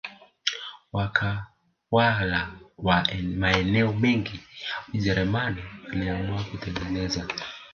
[0.93, 3.07] Watawala wa
[3.37, 7.27] maeneo mengi ya Ujerumani waliamua kutengeneza